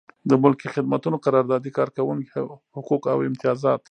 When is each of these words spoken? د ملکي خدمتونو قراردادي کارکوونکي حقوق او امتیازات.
د 0.29 0.31
ملکي 0.43 0.67
خدمتونو 0.75 1.21
قراردادي 1.25 1.71
کارکوونکي 1.77 2.39
حقوق 2.75 3.03
او 3.13 3.17
امتیازات. 3.29 3.81